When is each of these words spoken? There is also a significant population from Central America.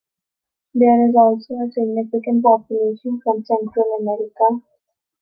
There 0.73 1.07
is 1.07 1.15
also 1.15 1.53
a 1.61 1.71
significant 1.71 2.41
population 2.41 3.21
from 3.23 3.45
Central 3.45 3.97
America. 3.99 4.63